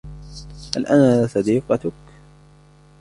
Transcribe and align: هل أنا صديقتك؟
هل 0.75 0.85
أنا 0.87 1.27
صديقتك؟ 1.27 1.91